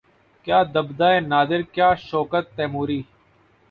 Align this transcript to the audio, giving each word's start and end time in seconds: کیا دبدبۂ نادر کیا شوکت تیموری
کیا 0.45 0.59
دبدبۂ 0.73 1.11
نادر 1.31 1.61
کیا 1.73 1.89
شوکت 2.09 2.45
تیموری 2.55 2.99